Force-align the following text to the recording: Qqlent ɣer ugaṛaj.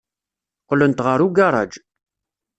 Qqlent 0.63 1.03
ɣer 1.05 1.19
ugaṛaj. 1.27 1.73